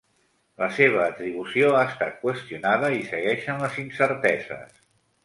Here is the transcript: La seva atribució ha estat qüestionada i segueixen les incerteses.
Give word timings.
La 0.61 0.67
seva 0.77 1.01
atribució 1.07 1.69
ha 1.79 1.83
estat 1.89 2.15
qüestionada 2.23 2.89
i 3.01 3.05
segueixen 3.11 3.63
les 3.65 3.79
incerteses. 3.85 4.81